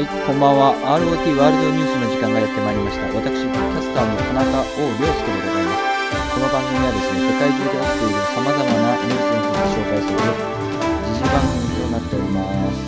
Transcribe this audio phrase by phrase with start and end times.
[0.00, 0.72] はい、こんばんは。
[0.96, 3.04] ROT ワールドニュースの時間がやってまいりました。
[3.12, 6.00] 私、キャスターの田中王良介でございます。
[6.32, 12.80] この番組はですね、世界中で起きている様々なニュースについて紹介する時事番組となっております。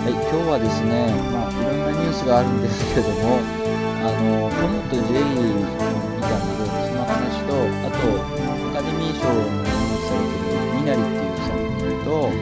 [0.00, 3.36] はい、今日はですね、まあ、いろんなニュースがあるんですけれども、
[4.00, 7.52] あの、トムとジェリーを見たので、その話と、
[7.84, 11.52] あと、アカデミー賞をノミネートされているミナリっていう作
[11.84, 12.32] 品と、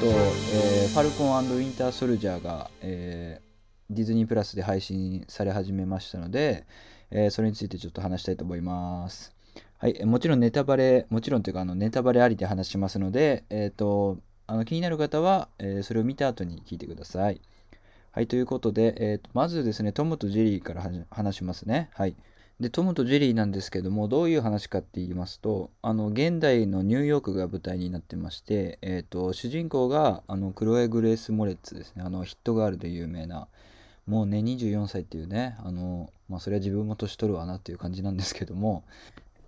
[0.00, 3.52] と、えーファルコンウィンター・ソルジャーが、えー
[3.94, 6.66] ディズニープラスで配信され始めましたので、
[7.10, 9.34] えーそれについてちょっと話したいと思います。
[9.78, 17.40] はい、もちろんネタバレ、もちろんというかあのネタバレありで話しますので、えっ、と、あの気になる方は、えーそれを見た後に聞いてください。
[18.12, 21.90] はい、ということで、えーとまずですね、トムとジェリーから話しますね。
[21.94, 22.16] はい。
[22.60, 32.02] で、トムとジェリーなんですけども、どういう話かって言いますと、あの、現代のニューヨークが舞台になってまして、えっ、と、主人公が、あの、クロエ・グレース・モレッツですね。
[32.04, 33.48] あの、ヒットガールで有名な、
[34.06, 38.84] もうね、24歳っていうね、あの、まあ、それは自分も年取るわなっていう感じなんですけども、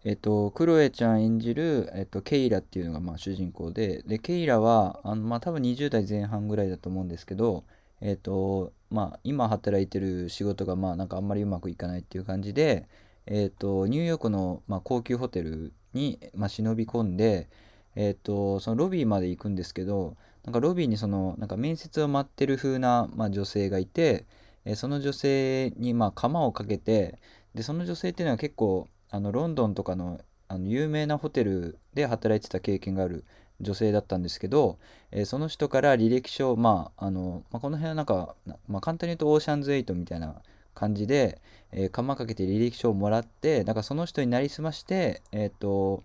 [0.05, 7.65] えっと、クロエちゃん演じる、えっと、ケイラっていうのがまあ主人公で、で、ケイラは、あのまあ、多分20代前半ぐらいだと思うんですけど、
[8.01, 12.89] えっと、まあ、今働いてる仕事がまあ、なんかあんまりうまくいかないっていう感じで、
[13.27, 17.49] えっと、ニューヨークの、まあ、高級ホテルに、まあ、忍び込んで、
[17.97, 24.27] えっと、そのロビーまで行くんですけど、なんかロビーにその、なんか面接を待ってる風な、まあ、女性がいて、
[24.67, 27.19] えーその女性にまあ釜をかけて、
[27.55, 33.25] で、その女性っていうのは結構、あの、ロンドンとかの、あの有名なホテルで働いてた経験がある
[33.61, 34.79] 女性だったんですけど、
[35.11, 38.35] えーその人から履歴書、まあ、あの、まあ、この辺はなんか、
[38.69, 40.35] まあ、簡単に言うとオーシャンズ8みたいな
[40.75, 41.41] 感じで、
[41.73, 46.03] えー釜かけて履歴書をもらって、なんかその人になりすまして、えっと、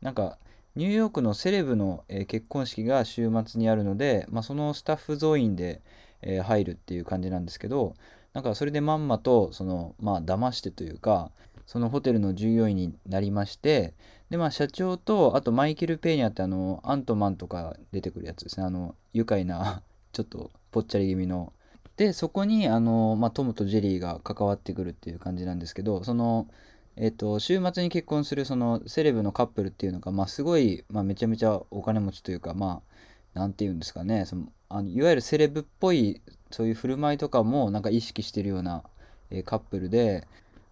[0.00, 0.38] なんか、
[0.74, 5.80] ニューヨークのセレブの、えー結婚式が週末にあるので、まあ、そのスタッフ増員で、
[6.22, 7.94] えー入るっていう感じなんですけど、
[8.32, 11.30] なんかそれでまんまと、その、まあ、騙してというか、
[11.66, 13.94] そのホテルの従業員になりまして、
[14.32, 18.64] で、まあ、社長と、あとマイケル・ペーニャってあの、アントマンとか出てくるやつですね。
[18.64, 19.82] あの、愉快な、
[20.12, 21.52] ちょっとぽっちゃり気味の。
[21.98, 26.48] で、そこに、あの、まあ、トムとジェリーが関わってくるっていう感じなんですけど、その、
[26.96, 32.80] えっと、週末に結婚するそのセレブのカップルっていうのが、まあ、すごい、まあ、めちゃめちゃお金持ちというか、ま
[33.34, 38.82] あ、なんて言うんですかね、その、あのいわゆるセレブっぽい、そういう振る舞いとかも、なんか意識してるような、
[39.28, 40.26] えーカップルで、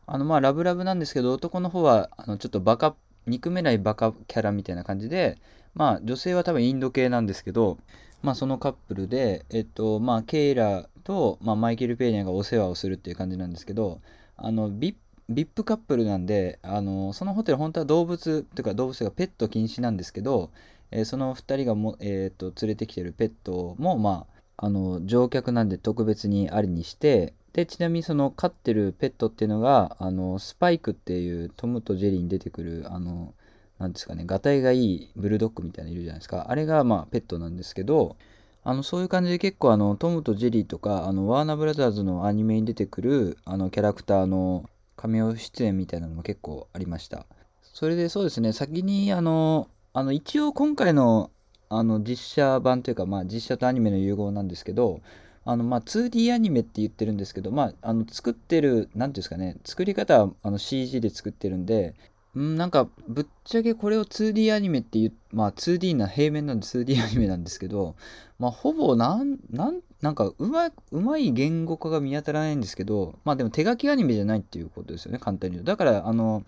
[0.07, 2.95] あの、まあ、ラブラブなんですけど、男の方は、あの、ちょっとバカっ、
[3.27, 5.39] 憎めないバカキャラみたいな感じで、
[5.75, 7.79] まあ、女性は多分インド系なんですけど、
[8.23, 14.01] まあ、そのカップルで、えっと、まあ、ケイラと、まあ、マイケル・ペーニャがお世話をするっていう感じなんですけど、
[14.37, 14.97] あの、ビ
[15.29, 20.51] ビップカップルなんで、あの、そのホテル本当は動物というか動物がペット禁止なんですけど、
[20.91, 33.35] えーその2人がも、えーと連れてきてるペットも、まあ、あの乗客なんで特別にありにしてでちなみにその飼ってるペットっていうのがあのスパイクっていうトムとジェリーに出てくるあの
[33.79, 36.47] なんですかねがたいがいいブルドッグみたいなのいるじゃないですか。
[36.49, 38.17] あれがまあペットなんですけど
[38.63, 47.25] あのそういう感じで結構あのトムとジェリーとかあのワーナーブラザーズのアニメに出てくるあのキャラクターのカメオ出演みたいなのも結構ありました。
[47.63, 51.31] それでそうですね先にあのあの一応今回の
[51.71, 55.01] あの実写版というか、まあ、実写とアニメの融合なんですけど
[55.45, 61.95] あのまあ 2D アニメって言ってるんですけど、まあ、あの作ってる何ていうんですかね作り方はあの CG で作ってるんで
[62.35, 67.97] うんなんかぶっちゃけこれを 2D アニメっていうまあ 2D な平面なんで 2D アニメなんですけど
[68.39, 75.73] まあほぼなんなんなんかうまいうまい言語化が見当たらないんですけどまあでも手書きアニメじゃないっていうことですよね簡単に言うと。
[75.73, 76.45] だからあの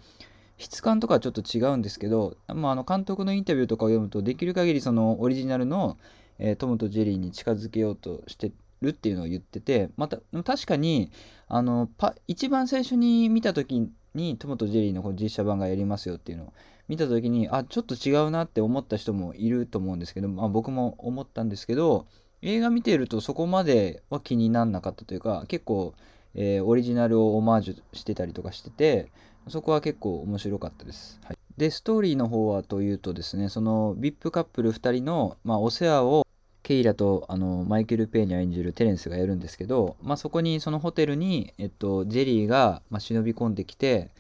[0.59, 5.97] 質感とかはちょっと違うんですけど、まあ、あの監督のインタビューとかを読むとできる限りそのオリジナルの、
[6.39, 11.11] えートムとジェリーに近づけようとしてるっていうのを言っててまた確かに
[11.49, 16.53] あのパ一番最初に見た時にトムとジェリーのこの実写版がやりますよっていうのを
[16.89, 22.07] 見た時にあちょっと違うなって思った人もいると思うんですけど、まあ、僕も思ったんですけど
[22.43, 25.95] 映画見てるとそこまでは気にならなかったというか結構、
[26.35, 29.13] えーオリジナルをオマージュしてたりとかしてて
[29.49, 31.19] そこは結構面白かったです。
[31.25, 36.22] はい、で、ストーリーの方はというとですね、その VIP カップル2人の、まあ、お世話を
[36.63, 44.11] ケイラとあのマイケル・ペーニャ演じるテレンスがやるんですけど、まあ、そこにそのホテルに、えっと、ジェリーが、まあ、忍び込んできて、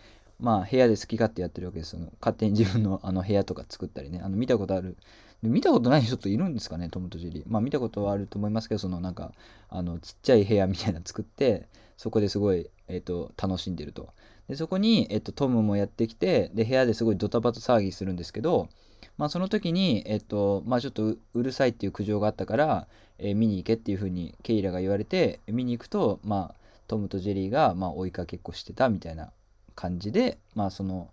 [0.41, 4.21] まあ、部屋で好き勝手やってるわけですその勝手に自分のあの部屋とか作ったりね。
[4.23, 4.97] あの見たことある。
[5.43, 7.45] 見たことない 人っているんですかねトムとジェリー。
[7.47, 9.33] まあ見たことはあると思いますけどそのなんか
[9.69, 14.09] あのちっちゃい部屋みたいなの作ってそこですごい、えっと楽しんでると。
[14.49, 18.69] でそこに、えっと、トムもやってきてで部屋ですごいドタバタ騒ぎするんですけど
[19.19, 22.87] まあ、その時に、えっとまあ、ちょっとうるさいっていう苦情があったから、
[23.19, 29.31] えー、見に行けっていうふうにケイラが言われて見に行くと、まあ、トムとジェリーが、まあ、追いかけっこしてたみたいな
[29.75, 31.11] 感じで、まあ、その、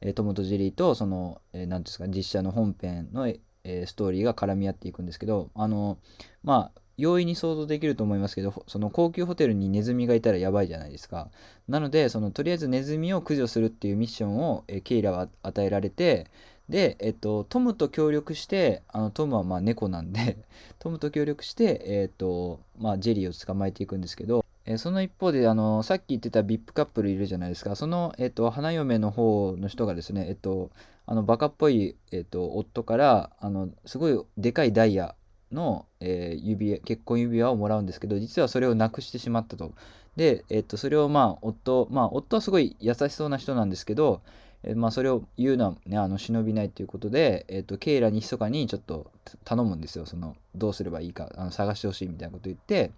[0.00, 5.98] えー、トムとジェリーとその、えー、なんですか実写の本編の、えー、ストーリーが絡み合っていくんですけどあの
[6.42, 11.30] まあ容易に想像できると思いますけどその高級ホテルにネズミがいたらやばいじゃないですか。
[11.68, 16.26] なのでそのとりあえずネズミを駆除するっていうミッションを、えケイラは与えられて
[16.68, 20.38] で、えっと、トムと協力してあのトムはまあ猫なんで
[20.78, 30.70] トムと協力して、えっとまあ、ジェリーを捕まえていくんですけどえその一方であのさっき言ってた VIP カップルいるじゃないですかその、えっと、花嫁の方の人がですね、えっと、
[31.06, 35.14] あのバカっぽい、えっと、夫からあのすごいでかいダイヤ
[35.52, 39.72] の、えー、指結婚指輪をもらうんですけど実はそれをなくしてしまったと。
[40.16, 44.20] で、えっと、それをまあ夫まあ夫はすごい優しそうな人なんですけど、
[44.64, 49.10] え、まあ、それを言うのは、ね、あの忍びないということで、えっと、ケイラに密かにちょっと
[49.44, 50.06] 頼むんですよ。
[50.06, 52.92] そのどうすればいいかあの探してほしいみたいなこと言って。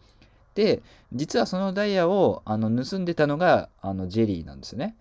[0.55, 4.97] で実はそのダイヤをあの盗んでたのがあのジェリーなんですね。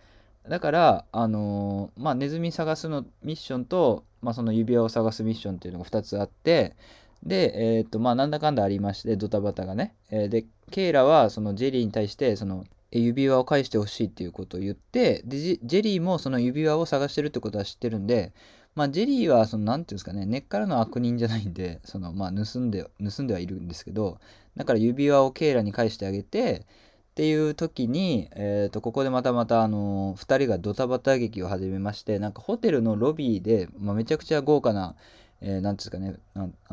[0.47, 6.75] だから、あのー、まあ、ネズミ探すのミッションと、まあ、その指輪を探すミッションっていうのが2つあって
[7.23, 18.33] で、えー、とまあなんだかんだありましてドタバタがね、えー、でケイラはそのジェリーに対してその指輪を返してほしいっていうことを言ってでジェリーもその指輪を探してるってことは知ってるんで
[18.75, 24.19] まあジェリーはその何て言うんですかね根っからの悪人じゃないんでそのまあ盗んで盗んではいるんですけど
[24.55, 26.65] だから指輪をケイラに返してあげて
[27.11, 34.95] っていう時に、えー、とここでまたまた、あの、2人がドタバタ劇を始めましてなんかホテルのロビーで、まあ、めちゃくちゃ豪華な
[35.41, 36.15] えー、ですかね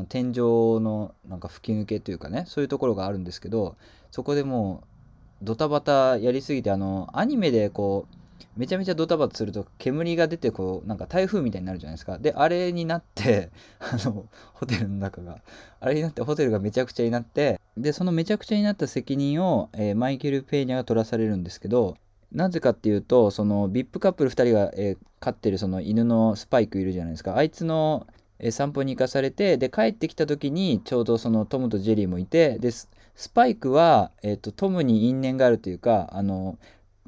[0.09, 3.77] 天井のなんか吹き抜けというかねそういうところがあるんですけど
[4.11, 4.96] そこでもう
[5.43, 8.17] ドタバタやりすぎてあのアニメでこう
[8.57, 12.19] めちゃめちゃドタバタすると煙が出てこうなんか台風みたいになるじゃないですか。
[12.19, 15.39] であれになって あのホテルの中が。
[15.81, 21.97] あれになってホテルがめちゃくちゃになってでそのめちゃくちゃになった責任を、えー、マイケル・ペーニャが取らされるんですけど
[22.33, 27.37] なぜかっていうとその VIP カップル2人が、えー、飼ってるその犬のスパイクいるじゃないですか。
[27.37, 28.07] あいつの
[28.39, 32.71] え散歩に行かされてで帰ってきた時にちょうどそのトムとジェリーもいてで
[33.17, 36.59] スパイクは、えーと、トムに因縁があるというかあの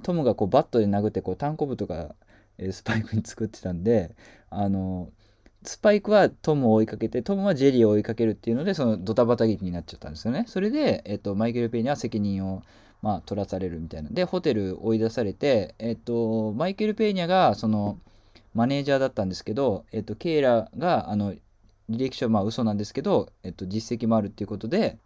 [0.02, 2.14] トムがこうバットで殴ってこう単行部とか、
[2.56, 4.14] えー、スパイクに作ってたんで
[4.50, 5.10] あの
[5.62, 10.44] スパイクはトムを追いかけてトムはジェリーを追いかけるっていうのでそのドタバタ劇になっちゃったんですよね。
[10.46, 12.62] それで、えーと、マイケル・ペイには責任を
[13.02, 14.10] まあ、取らされるみたいな。
[14.10, 17.99] でホテル追い出されて、えっ、とマイケル・ペイニャがその
[18.55, 21.32] マネージャーだったんですけど、えっと、ケイラがあの
[21.90, 24.99] 履歴書はまあ嘘なんですけど、えっと、実績もあるっていうことで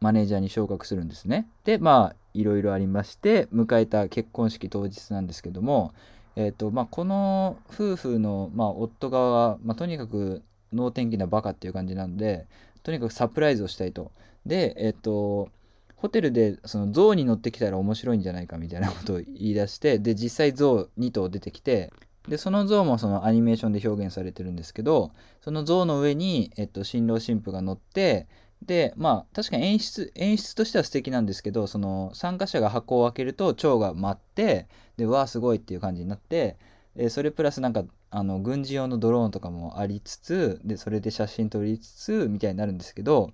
[0.00, 1.48] マネージャーに昇格するんですね。
[1.64, 5.94] でまあいろいろありまして迎えた結婚式当日なんですけども、
[6.36, 12.46] えっとまあ、この夫婦の、まあ、夫側は、まあ、とにかく能天気なバカっていう感じなんで
[12.82, 14.12] とにかくサプライズをしたいと。
[14.44, 15.48] でえっと
[15.96, 21.90] ホテルでその象に乗ってきたら面白いんじゃないかみたいなことを言い出してで実際象2頭出てきて
[22.28, 28.26] でその像もそのアニメーションで表現されてるんですけどその像の上に、えっと、新郎新婦が乗って
[28.66, 34.66] でまあ確かに演出演出としては素敵なんですけどその参加者が箱を開けると蝶が舞って
[34.96, 36.56] でわあすごいっていう感じになって
[36.96, 43.30] えそれプラスなんかあの軍事用のドローンとかもありつつでそれで写真撮りつつみたいになるんですけど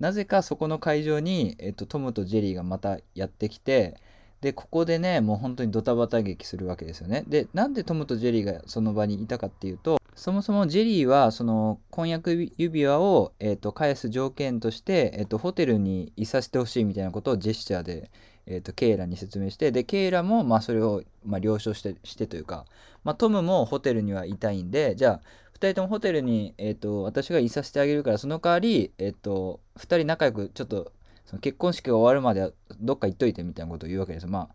[0.00, 3.96] なぜかそこの会場に、えっと、トムとジェリーがまたやってきて
[4.40, 7.22] でここでねもう本当にドタバタ劇するわけですよね。
[7.28, 18.10] でなんでトムとジェリーがその場にいたかっていうとそもそもジェリーはその婚約指輪を、えーと、返す条件として、えーと、ホテルにいさせてほしいみたいなことをジェスチャーで、
[18.46, 22.66] えーと、ケイラに説明してでケイラもまあそれを、まあ、了承してしてというか、
[23.04, 25.20] まあ、トムもホテルにはいたいんでじゃあ
[25.58, 30.92] 2人ともホテルに、えー、と私がいさせてあげるからその代わり、えー、と2人仲良くちょっと
[31.24, 34.48] その結婚式が終わるまでどっか行っといてみたいなことを言うわけですまあ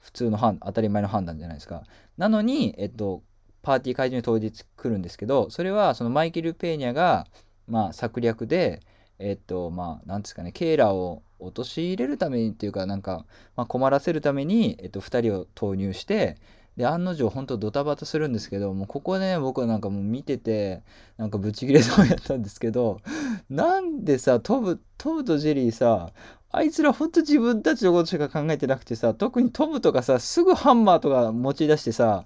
[0.00, 1.82] 普通の当たり前の判断じゃないですか。
[2.18, 3.22] なのにえっと
[3.64, 7.26] パーティー会場に当日来るんですけどそれはそのマイケル・ペーニャが
[7.66, 8.80] まあ策略で
[9.18, 16.36] えっとまあなんですかねケイラーを陥れるためにっていうかなんか、まあ、困らせるために、えっと、2人を投入して
[16.76, 20.82] で案の定本当ドタバタするんですけどもうここね僕はなんかもう見てて
[21.16, 23.00] なんかブチギレそうやったんですけど
[23.48, 26.10] なんでさトムトムとジェリーさ
[26.50, 32.24] あいつらほんと自分たちのことしか考えてなくてさ特にトムとかさすぐハンマーとか持ち出してさ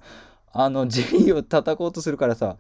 [0.53, 2.57] あのジェリーを叩こうとするからさ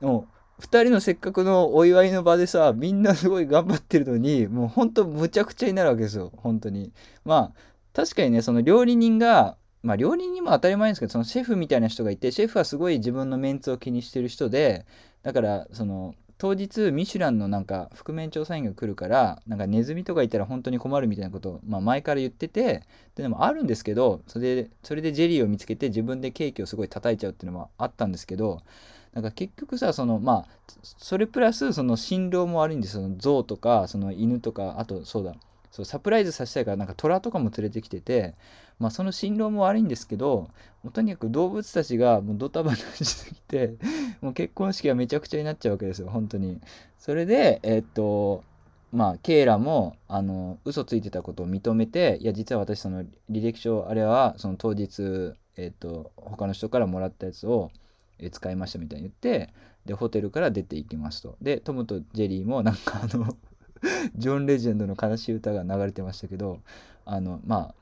[0.00, 0.28] も
[0.58, 6.92] う2人のせっかくのお祝いの場でさみんなすごい頑張ってるのにもうほんとむちゃくちゃになるわけですよ本当に。
[7.24, 7.60] まあ
[7.92, 14.86] 確かにねその料理人がまあ料理人も当たり前ですけどそのシェフみたいな人がいてシェフはすごい自分のメンツを気にしてる人で
[15.22, 22.82] だからその当日ミシュランのなんか覆面調査員が来るからなんかネズミとかいたら本当に困るみたいなことを、まあ、前から言ってて
[23.14, 28.62] でもあるんですけどそれでそれでジェリーを見つけて自分でケーキをすごい叩いちゃうっていうのもあったんですけど
[29.12, 30.46] なんか結局さそのまあ
[30.82, 35.34] それプラスその心労も悪いんですその象とかその犬とかあとそうだ。
[35.70, 38.34] そうサプライズさせたいからなんか虎とかも連れてきてて、
[38.78, 40.50] まあ、その心労も悪いんですけど
[40.82, 43.74] もうとにかく動物たちがもうドタバタしすぎて
[44.20, 46.60] もう結婚式はめちゃくちゃになっちゃうわけですよ本当に。
[46.98, 48.44] それでえー、っと
[48.92, 57.70] まあケイラもあの嘘ついてたことを認めていや実は私その履歴書あれはその当日えー、っと他の人からもらったやつを
[58.32, 59.52] 使いましたみたいに言って
[59.86, 63.36] でホテルから出ていきますとでトムとジェリーもなんかあの
[64.16, 66.60] ジョン・レジェンドの悲しい歌が流れてましたけど
[67.04, 67.74] あのまあ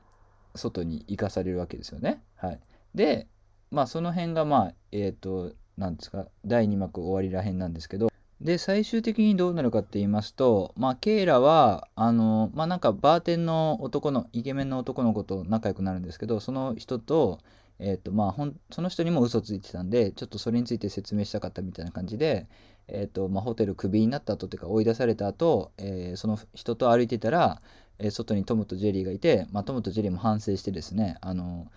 [0.55, 2.21] 外に行かされるわけですよね。
[2.35, 2.59] はい、
[2.95, 3.27] で
[3.71, 8.09] まあその辺がまあえっ、ー、と何ですか第2幕終わりらへんなんですけど
[8.41, 17.39] で最終的にどうなるかって言いますとまあケイラはあのまあなんかバーテンの男のイケメンの男の子と仲良くなるんですけどその人と
[17.79, 22.45] えーとまあ、ほんその人にも嘘ついてたんでちょっとそれについて説明したかったみたいな感じで、
[22.91, 27.61] えーとまあ、ホテルクビになった後というか追い出された後、えー、その人と歩いてたら、
[27.99, 31.67] えー、外にトムとジェリーがいて、まあ、トムとジェリーも反省してですねあの、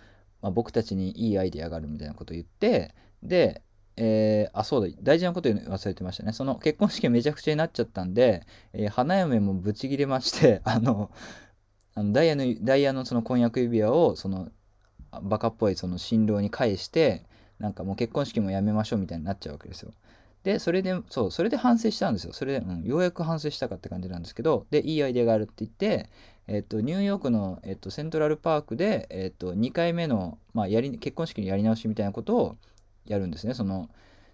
[0.41, 3.61] まあ、僕たちにいいアイデアがあるみたいなことを言ってで、
[3.95, 11.11] えー、あそうだ大事なこと言忘れてましたねその結婚式めちゃくちゃになっちゃったんで、え花嫁もブチギレまして あの
[11.95, 14.49] あのダイヤのダイヤのその婚約指輪をその
[15.21, 17.25] バカっぽいその新郎に返して
[17.59, 19.93] なんかもう結婚式もやめましょうみたいになっちゃうわけですよ。
[20.43, 22.33] でそれでそうそれで反省したんですよ。
[22.33, 26.09] それで、うん、ようやく反省したかって感じなんですけどでいいアイデアがあるって言って、
[26.47, 32.57] えっと、ニューヨークの、えっと、セントラルパークで、えっと、2回目の、まあ、やり結婚式のやり直しみたいなことを
[33.05, 33.53] やるんですね。
[33.53, 33.89] その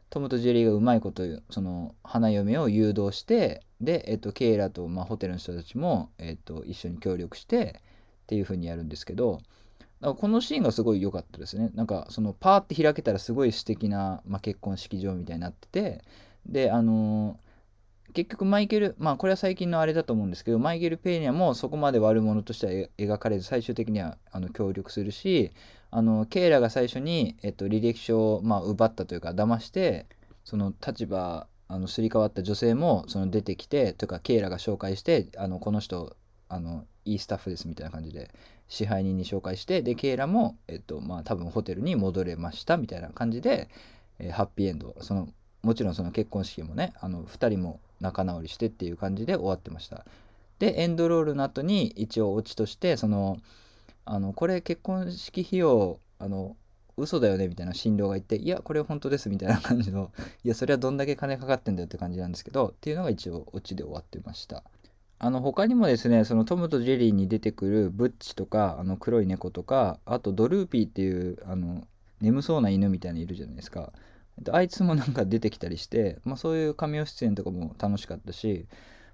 [0.09, 7.81] トムとジェリーがうまいことその花嫁を誘導してで、えっと、ケイラと、まあ、ホテルの人たちも、えっと、一緒に協力して
[8.23, 9.39] っていう風にやるんですけど
[10.01, 11.71] だからこのシーンがすごい良かったですね。
[11.73, 16.03] なんかそのパーって開けたらすごい素敵な、まあ、結婚式場みたいになってて
[16.45, 25.51] であのー、結局マイケルまあこれは最近のあれだと思うんですけどマイケル・ペーニャもそこまで悪者としては描かれず最終的にはあの協力するし
[25.91, 30.05] あのケイラが最初に、えっと、履歴書を、まあ、奪ったというか騙して
[30.43, 36.15] その立場あのすり替わった女性もその出てきてというかケイラが紹介してあのこの人
[36.47, 38.31] あのいいスタッフですみたいな感じで
[38.69, 43.67] 支配人に紹介してでケイラも、えっとまあ、多分ホテルに戻れましたみたいな感じで、
[44.19, 45.27] えー、ハッピーエンドその
[45.63, 50.05] もちろんその結婚式もねあの2人も仲直りしてっていう感じで終わってました。
[50.59, 53.37] でエンドロールの後に一応オチとしてその
[54.05, 56.55] あのこれ結婚式費用あの
[56.97, 60.11] 嘘だよねみたいな新郎が言っていやこれ本当ですみたいな感じの
[60.43, 64.63] いやそれはどんだけ金かかってんだよって感じなんですけどっていうのが一応オチで終わってました。
[65.21, 71.85] あの他にもですねそのトムとジェリーに出てくるブッチとかあの黒い猫とかあとドルーピーっていうあの
[72.21, 73.91] 眠そうな犬みたいにいるじゃないですか。
[74.51, 78.67] あいつもなんか出てきたりして、まあ、そういう cameo 出演とかも楽しかったし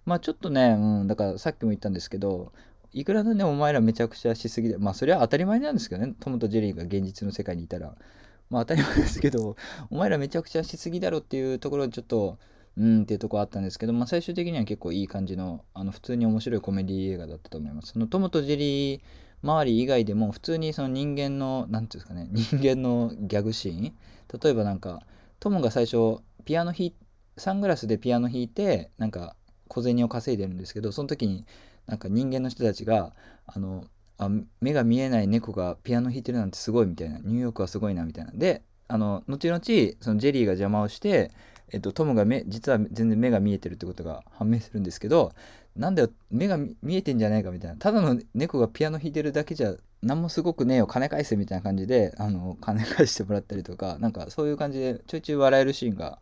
[0.06, 2.52] まあちょっとね、うん、だからさっきも言ったんですけど
[2.94, 7.96] いくらでねお前らめちゃくちゃしすぎでまあそれは当たり前なんですけどねトムとジェリーが現実の世界にいたら。
[8.52, 9.56] まあ当たり前ですけど
[9.90, 12.38] お前らめちゃくちゃしすぎだろっていうところでちょっと
[12.78, 17.94] うんっていうとこあったんですけど、まあ、最終的には結構いい感じのあの普通に面白いコメディ映画だったと思います。
[17.94, 19.02] そのトムとジェリー
[19.44, 23.94] 周り以外でも普通にその人間の何て言うんですかね人間のギャグシーン
[24.42, 25.04] 例えばなんか
[25.40, 26.94] トムが最初ピアノ弾
[27.38, 29.36] サングラスでピアノ弾いてなんか
[29.68, 31.46] 小銭を稼いでるんですけどその時に
[31.86, 33.14] なんか人間の人たちが
[33.46, 33.86] あの
[34.18, 34.30] あ
[34.62, 39.62] 目が見えない猫がピアノ弾いてるなんてすごいみたいなニューヨークはすごいなみたいなであの後々
[40.00, 41.32] そのジェリーが邪魔をして
[41.72, 45.34] えっと、トムが目実は全然目が見えてるってことが判明するんですけど
[45.76, 47.78] なんだよ目が見えてんじゃないかみたいな。
[47.78, 56.20] ただの猫がピアノ弾いてるだけじゃ何もすごくねえよ金返せみたいな感じであの金返してもらったりとかなんかそういう感じでちょいちょい笑えるシーンが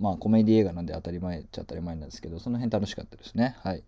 [0.00, 3.56] まあコメディ映画なんで当たり前っちゃ当たり前なんですけどその辺楽しかったですね。
[3.62, 3.84] はい。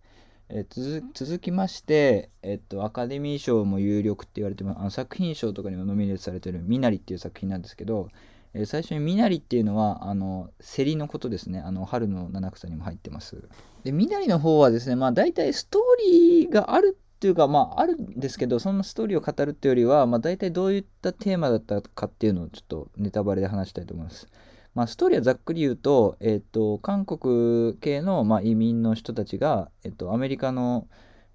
[0.53, 4.81] えー、続きまして、えっと、アカデミー賞も有力って言われてます。
[4.81, 8.09] あの作品賞とかにもノミネートされてる「ミナリ」っていう作品なんですけど、
[8.55, 11.61] えー、最初にみなりっていうのはあのセリのことですね。
[11.61, 13.49] あの春の七草にも入ってます。
[13.85, 24.29] でみなりの方はですねまあ大体ストーリーがあるっていうかまああるんですけどそのストーリーを語るっていうよりはまあ大体どういったテーマだったかっていうのをちょっとネタバレで話したいと思います。
[24.75, 30.87] まあ、ストーリーはざっくり言うと、えっ、と、韓国系の、まあ、移民の人たちが、えっ、と、アメリカの、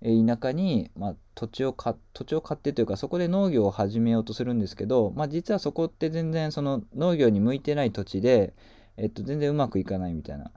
[0.04, 8.54] 田舎に、まあ、土地を買土地を買ってというかそこで農業を始めようとするんですけど、まあ、実はそこって全然その農業に向いてない土地で、
[8.98, 10.52] えっと、全然うまくいかないみたいな。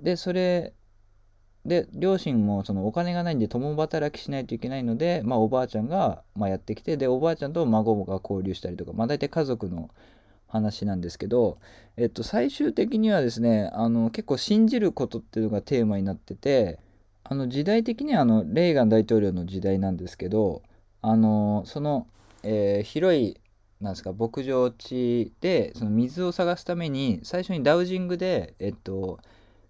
[0.00, 0.74] でそれ
[1.64, 9.88] で両親もそのお金がないんで共働きしないといけないので、まあ、おばあちゃんがまあやってきてでおばあちゃんと孫が交流したりとか、まあ、大体家族の
[10.46, 11.58] 話なんですけど、
[11.96, 16.78] えっと、最終的にはですねあの結構信じることっていうのがテーマになってて
[17.24, 20.62] あの時代的にはあのレーガン大統領の時代なんですけど
[21.00, 22.06] あのその、
[22.42, 23.40] えー、広い
[23.80, 29.18] なんですか牧場地でその水を探すために最初にダウジングで、えっと、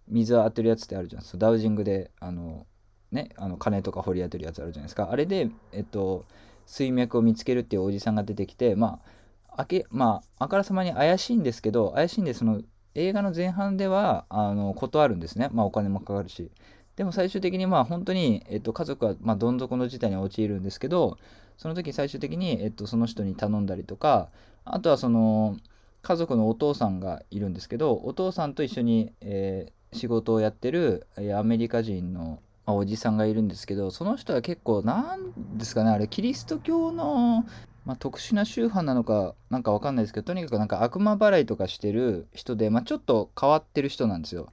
[0.08, 1.22] 水を当てるやつってあるじゃん。
[1.22, 2.66] ですかダウジングであの
[3.12, 5.10] ねあの金とか掘り当てるやつあるじゃないですか。
[5.10, 6.24] あれでえっと
[6.66, 9.00] 水脈を見つけるっていうおじさんが出てきてま
[9.48, 12.62] ああけまああからさまに怪しいんですけど怪しいんでその
[12.94, 15.50] 映画の前半ではあの断るんですね。
[15.52, 16.50] まあお金もかかるし。
[16.96, 21.18] でも最終的にまあ本当に、えっと、家族はまどん底の事態に陥るんですけど
[21.56, 24.28] その時最終的に、えっと、その人に頼んだりとか
[24.64, 25.56] あとはその
[26.02, 37.46] 家族のお父さんがいるんですけどお父さんと一緒に、えー仕事をやってるアメリカ人のおじさんがいるんですけどその人は結構なんですかねあれキリスト教の、
[37.84, 44.52] まあ、特殊な宗派なのかなんかわかんないですけどとにかくなんか悪魔払いとかしてる人で、まあ、ちょっと変わってる人なんですよ。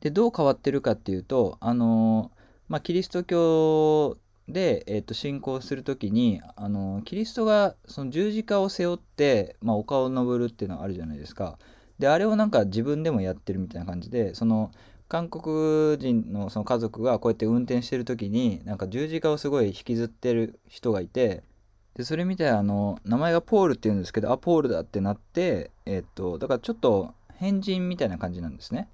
[0.00, 2.30] でどう変わってるかっていうとあの
[2.68, 11.58] まあ、キリスト教で、えー、と信仰する時にあのキリストがその十字架を背負って、まあ、丘を登るっていうのはあるじゃないですか。
[11.98, 14.70] であれをなんか自分でもやってるみたいな感じでその
[15.08, 21.42] 韓国人のその家族がこうやって運転してる時になんか十字架をすごい引きずってる人がいて
[21.94, 28.88] でそれ見てあの名前がポールっていうんですけどあポールだってなってえっとだからちょっと変人みたいな感じなんですね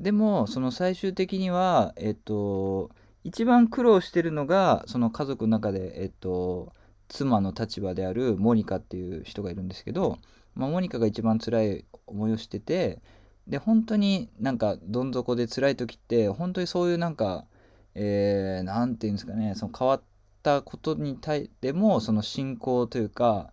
[0.00, 2.90] でもその最終的にはえっと
[3.22, 6.72] 一番苦労してるのがその家族の中でえっと
[7.08, 10.18] 妻の立場であるモニカっていう人がいるんですけど
[10.54, 13.00] まあ、モニカが一番辛い思いをしてて
[13.46, 17.46] で本当になんかどん底で辛い時って本当にそういうなんか
[17.94, 20.02] 何、えー、て言うんですかねその変わっ
[20.42, 23.52] たことに対してもその信仰というか、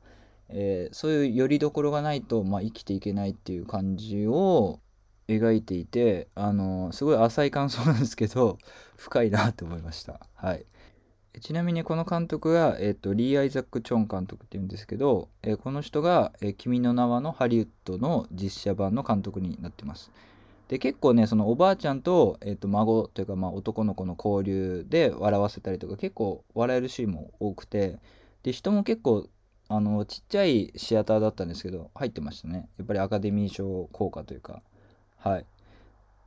[0.50, 4.80] えー、そういうよりどころがないと、まあ、生きていけないっていう感じを
[5.28, 8.58] 描いていてあのすごい浅い感想なんですけど
[8.98, 10.20] 深いなって思いました。
[10.36, 10.66] はい
[11.40, 20.12] ちなみにこの監督が、えーと、リー・アイザック・チョン監督っていうんですけど、えー、この人が、えー、君の名は」のハリウッドの実写版の監督になってます。
[20.68, 28.00] で結構ねそのおばあちゃんと,、えーと、孫というか、まあ、男の子の交流で笑わせたりとか結構笑えるシーンも多くて
[28.44, 29.28] で人も結構
[29.70, 34.62] あのちっちゃいシアターだったんですけど入ってましたねやっぱりアカデミー賞効果というか
[35.28, 35.42] はい。
[35.42, 35.46] っ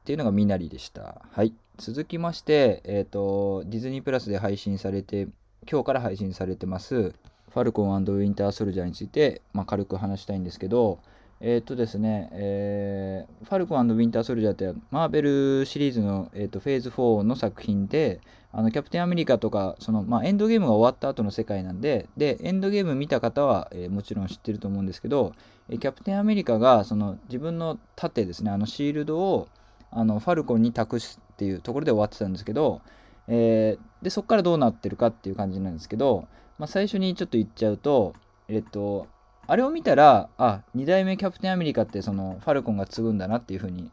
[0.05, 1.23] ていうのがミナリでした。
[1.31, 1.55] はい。
[1.79, 5.29] 続きまして、えっ、ー、と、ディズニープラスで配信されて、
[5.71, 10.99] 今日から配信されてます、ファルコンウィンターソルジャーについて、まあ、軽く話したいんですけど、
[11.41, 18.21] えっ、ー、とですね、えー、ファルコンウィンターソルジャーってマーベルシリーズの、えーと、フェーズ4の作品で、
[18.53, 25.33] あのキャプテンアメリカとか、そのまあ、エンドゲームが終わった後の世界なんで、で、エンドゲーム見た方は、えー、もちろん知ってると思うんですけど、
[25.71, 29.49] えキャプテンアメリカがその自分の盾ですね、あのシールドを
[29.91, 32.83] あのファルコンに託すっていうところで終わってたんですけど、
[33.29, 36.27] えー、でそこからどうなってるかっていう感じなんですけど、
[36.59, 38.15] まあ、最初にちょっと言っちゃうと
[38.49, 39.07] えっと
[39.51, 43.91] あれを見たらあ2代目キャプテンアメリカってそのファルコンが継ぐんだなっていう風に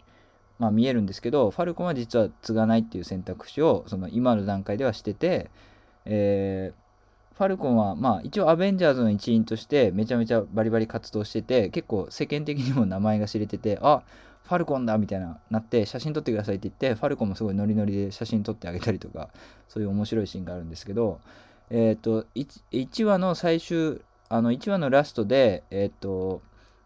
[0.60, 5.52] まあ、見えるんですけどファルコンは実は継がないっていう選択肢をその今の段階ではしてて、
[6.06, 14.02] えー、ファルコンはまあ一応アベンジャーズの一員としてめちゃめちゃバリバリ活動してて結構世間的にも名前が知れててあ
[14.46, 19.30] ファルコンだみたいななって写真撮ってくださいって言ってファルコンもすごいノリノリで写真撮ってあげたりとか
[19.68, 21.20] そういう面白いシーンがあるんですけど
[21.70, 26.42] えっ、ー、と 1, 1, 話の最終あの1話のラストでえっ、と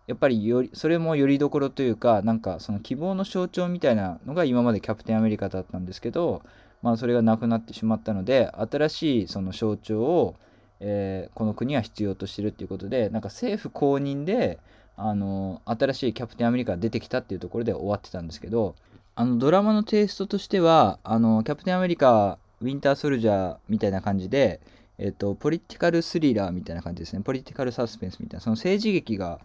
[0.07, 6.41] やっぱりよりそれもよりどころというかなんかその希望の象徴みたいなのが今までキャプテンアメリカだったんですけど
[6.81, 10.35] まあそれがなくなってしまったので新しいその象徴を、
[10.79, 14.59] えー、この国は必要としてるっていうことでなんか政府公認で
[14.97, 18.75] あの新しいキャプテンアメリカが出てきたっていうところで終わってたんですけど
[19.15, 24.61] あのドラマのテイストとしてはあのキャプテンアメリカウィンターソルジャーみたいな感じで、
[25.03, 29.39] えっと、ポリティカルスリラーみたいな感じですねポリティカルサスペンスみたいなその政治劇が、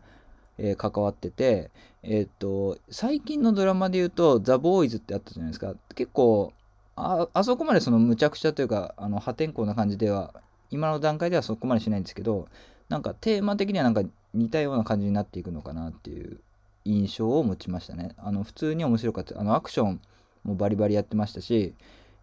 [0.58, 1.70] えー、関わってて、
[2.02, 6.52] えっと、最近のドラマで言うと「ザ・ボーイズ」ってあったじゃないですか結構
[6.94, 10.34] ああそこまでそのむちゃくちゃというかあの破天荒な感じでは
[10.70, 12.48] 今の段階ではそこまでしないんですけど
[12.90, 14.02] なんかテーマ的にはなんか
[14.34, 16.38] 似たような感じになっていくのかなっていう
[16.84, 18.14] 印象を持ちましたね。
[18.18, 19.40] あの普通に面白かった。
[19.40, 20.00] あのアクション
[20.44, 21.74] もバリバリやってましたし、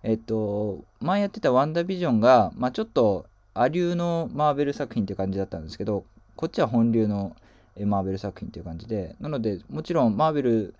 [0.03, 6.03] えっと、前やってたワンダービジョンが、まあ、ちょっとア流のマーベル作品って感じだったんですけど、
[6.35, 7.35] こっちは本流の
[7.79, 10.75] マーベル作品っていう感じで、なので、もちろんマーベル